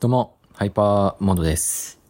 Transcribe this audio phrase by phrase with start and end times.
[0.00, 2.00] どうも、ハイパーモードです。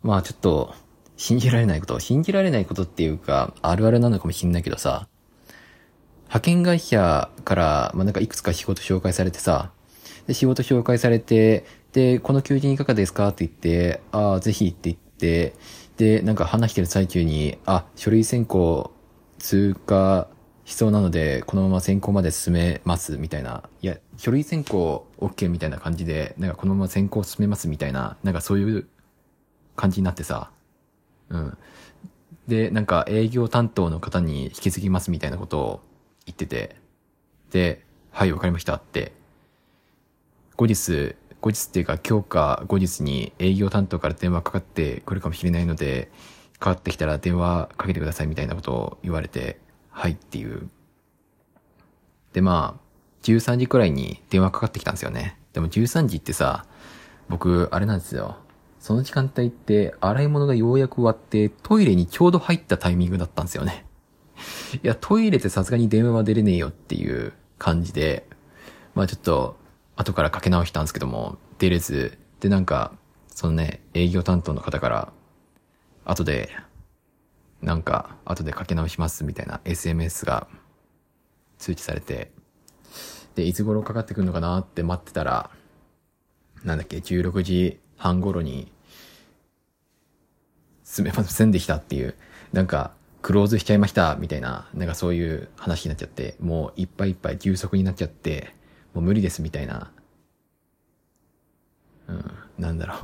[0.00, 0.76] まあちょっと、
[1.16, 5.08] 信じられないこと、信じられないことっていうか、あるあるなのかもしんないけどさ、
[6.26, 9.72] 派遣会社から、まあなんかいくつか仕事紹介されてさ、
[10.28, 15.56] で、仕事紹介されて、で、この求人いかがですかって言って、ああ、ぜひって言って、
[15.96, 18.92] で、なんか話してる最中に、あ、書類選考
[19.40, 20.28] 通過
[20.64, 23.68] しそうなので、このまま選考まで進めます、みたいな。
[23.80, 28.86] いや、書類選考 OK みたいな感じで、なんかこのまま選考進めます、みたいな、なんかそういう
[29.74, 30.50] 感じになってさ。
[31.30, 31.58] うん。
[32.46, 35.80] で、なんか営業担当の方に引き継ぎますみたいなことを
[36.26, 36.76] 言ってて、
[37.50, 39.12] で、はい、わかりましたって。
[40.56, 46.10] 後日、後日っていうか今日か後日に営業担当から電話かかってくるかもしれないので、
[46.58, 49.58] かかってきたら電話かけてくださいみたいなことを言われて、
[49.92, 50.68] はいっていう。
[52.32, 52.82] で、まあ、
[53.22, 55.38] 13時くらいに電話かかってきたんですよね。
[55.52, 56.66] でも13時ってさ、
[57.28, 58.36] 僕、あれなんですよ。
[58.80, 63.86] その時間帯って、洗い物がようやく終わって、トイレにちょうど入ったタイミングだったんですよね。
[64.82, 68.26] いや、トイレってさすがに電話は出れねえよっていう感じで、
[68.94, 69.56] まあちょっと、
[69.94, 72.92] 後からかけ直したんですけども、出れず、でなんか、
[73.28, 75.12] そのね、営業担当の方から、
[76.04, 76.50] 後で、
[77.62, 80.48] なんか、後でかけ直しますみたいな SMS が
[81.58, 82.32] 通知されて、
[83.36, 85.50] で、いつ頃かかってくるのかなって待ってたら、
[86.64, 88.72] なんだっけ、16時半頃に、
[90.84, 92.14] 進めませんでしたっていう、
[92.52, 98.54] なんか、クローズしちゃいました、みたいな、なんかそういう話になっちゃって、もういっぱいいっぱい充足になっちゃって、
[98.92, 99.92] もう無理です、みたいな。
[102.08, 102.98] うん、なんだろう。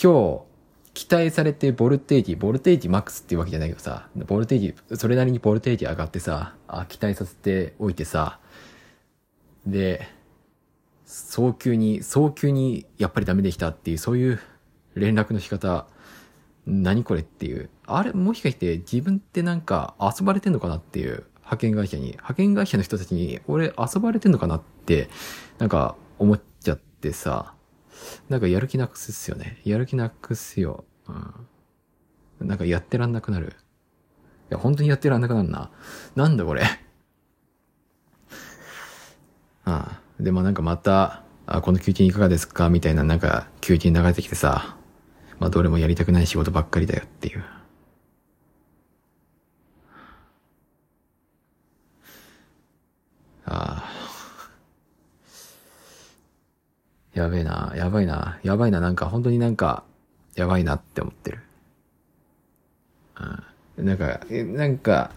[0.00, 0.47] 今日、
[0.98, 8.40] 期待されてボルテージ、ボルテージマックスっていうわけじゃないけどさ、ボルテージ、それなりにボルテージ上がってさ、あ、期待させておいてさ、
[9.64, 10.08] で、
[11.04, 14.40] 早急に、早急にやっぱりダメでしたっていう、そういう
[14.96, 15.86] 連絡の仕方、
[16.66, 17.70] 何これっていう。
[17.86, 22.06] あれ、もしかして自分ってなんか遊ばれてんのかなっていう、派遣会社に。
[22.06, 25.08] 派遣会社の人たちに、俺遊ばれてんのかなって、
[25.58, 27.54] なんか思っちゃってさ、
[28.28, 29.60] なんかやる気なくすっすよね。
[29.64, 30.84] やる気なくすよ。
[32.40, 32.48] うん。
[32.48, 33.48] なんかやってらんなくなる。
[34.50, 35.70] いや、本当にやってらんなくなるな。
[36.16, 36.62] なんだこれ。
[36.62, 36.78] あ
[39.64, 40.00] あ。
[40.20, 42.68] でもなんかまた、あ、この休憩いかがですか？
[42.70, 44.76] みたいななんか休憩流れてきてさ、
[45.38, 47.44] まあどれもやりたくない仕事ばっかりだよっていう。
[57.18, 59.82] やべえな、やばいな、やばいな、なんか本当になんか、
[60.36, 61.40] やばいなって思ってる。
[63.76, 63.84] うん。
[63.84, 65.10] なんか、えなんか、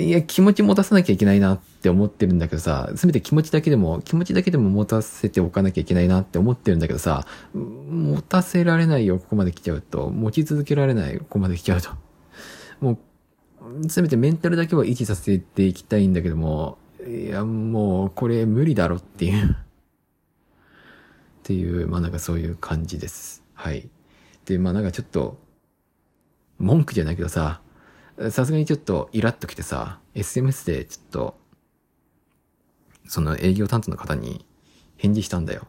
[0.00, 10.08] いや、気持ち持たさなきゃいけないなって思ってるんだけどさ、せめて気持ちだけでも、気持ちだけでも持たせておかなきゃいけないなって思ってるんだけどさ、持たせられないよ、ここまで来ちゃうと。
[10.08, 11.90] 持ち続けられない、ここまで来ちゃうと。
[12.80, 12.98] も
[13.82, 19.56] う、せめてメンタルだけは維持させていきたいんだけども、いや、もう、これ無理だろっていう。
[21.46, 23.44] っていう、まあなんかそういう感じです。
[23.54, 23.88] はい。
[24.46, 25.38] で、まあなんかちょっと、
[26.58, 27.60] 文句じゃないけどさ、
[28.30, 31.38] さすがにちょっとイラッときてさ、SMS でちょっと、
[33.06, 34.44] その営業担当の方に
[34.96, 35.68] 返事したんだよ。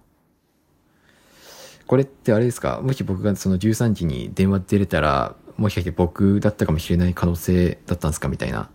[1.86, 2.82] これってあれですか？
[2.82, 8.30] もし僕がその13時に電話出れたら、もしかして僕だったかもしれない可能性だったんですか？
[8.30, 8.72] みたいな。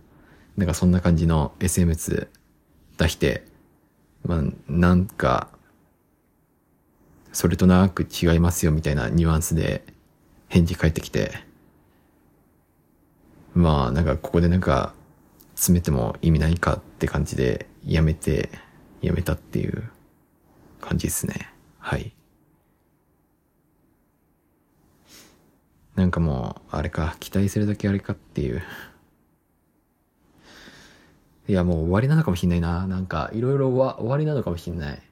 [0.56, 2.28] なんかそんな感じの SMS
[2.96, 3.44] 出して、
[4.24, 5.48] まあ、なんか、
[7.32, 9.84] それとなく違いますよみたいなニュアンスで
[10.48, 11.32] 返事返ってきて、
[13.54, 14.94] まあなんかここでなんか
[15.54, 18.50] 詰めても意味ないかって感じでやめて、
[19.00, 19.90] やめたっていう
[20.80, 21.52] 感じですね。
[21.78, 22.14] はい。
[25.94, 28.62] なんかもう、あれか、期待するだけあれかっていう。
[31.48, 32.86] いやもう終わりなのかもしんないな。
[32.86, 35.02] なんかいろいろ終わりなのかもしんない。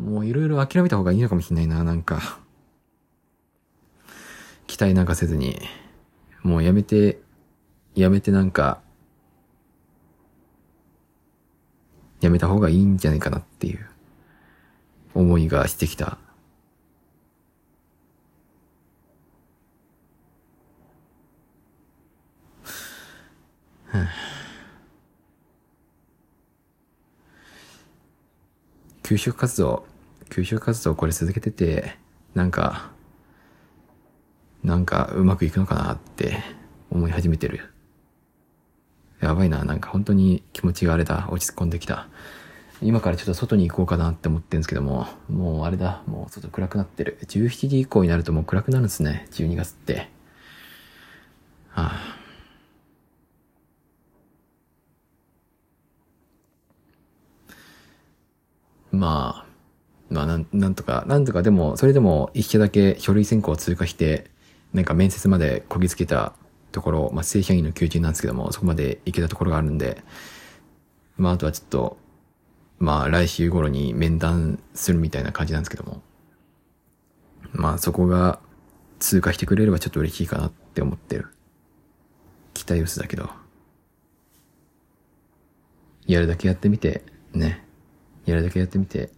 [0.00, 2.40] もういろいろ諦めた方がいいのかもしれないな、なんか。
[4.66, 5.58] 期待なんかせずに。
[6.42, 7.20] もうやめて、
[7.94, 8.80] やめてなんか、
[12.20, 13.86] やめた方がいいんじゃないかなっていう
[15.14, 16.18] 思いがしてきた。
[29.06, 29.86] 給食活動、
[30.30, 31.96] 給食活動これ続けてて、
[32.34, 32.90] なんか、
[34.64, 36.38] なんかうまくいくのかなって
[36.90, 37.72] 思い始めてる。
[39.20, 42.08] やばいな、なんか本当に気持ちがあれだ、落ち込んできた。
[42.82, 47.20] 今からちょっと外に行こうかなって思ってるんですけども、もうあれだ、もう外暗くなってる。
[47.28, 50.08] 17時以降になるともう暗くなるんですね、12月って。
[51.68, 52.15] はあ、
[59.06, 59.46] まあ、
[60.10, 64.32] まあなん、なんとか、なんとかでも、それでも一社だけ書類選考を通過して、
[64.72, 66.32] なんか面接までこぎつけた
[66.72, 70.02] ところ、まあ正社員の求人なんですけども、そこまで行けたところがあるんで、
[71.18, 71.98] まああとはちょっと、
[72.80, 76.02] まあ来週頃に面談するみたいな感じなんですけども。
[77.52, 78.40] まあそこが
[78.98, 81.28] 通過してくれればちょっと嬉しいかなって思ってる。
[82.54, 83.30] 期待薄だけど。
[86.08, 87.65] やるだけやってみて、ね。
[88.26, 89.10] やるだけやってみて、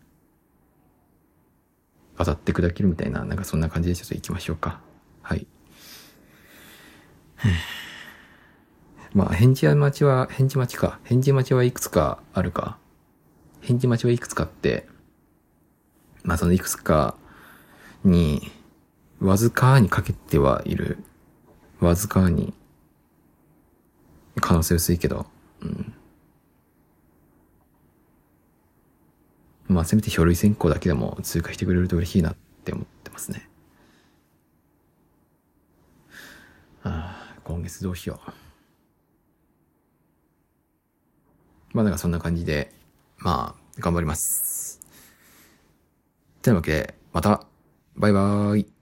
[2.17, 4.81] 当たって砕けるみたいな、なんかそんな感じでちょっと行きましょうか。
[5.23, 5.47] はい。
[9.15, 11.01] まあ、返事待ちは、返事待ちか。
[11.05, 12.79] 返事待ちはいくつかあるか。
[13.61, 14.87] 返事待ちはいくつかって、
[16.23, 17.17] まあそのいくつか
[18.05, 18.51] に、
[19.21, 20.99] わずかにかけてはいる。
[21.81, 22.53] わずかに。
[24.41, 25.27] 可能性薄いけど、
[25.61, 25.95] うん。
[29.79, 33.49] まあせめて書類選考だけでも通過してくれると嬉しいなって思ってますね。
[36.83, 38.31] ああ、今月どうしよう。
[41.75, 42.73] まあなんかそんな感じで、
[43.19, 44.81] まあ、頑張ります。
[46.43, 47.47] というわけで、また、
[47.95, 48.78] バイバーイ。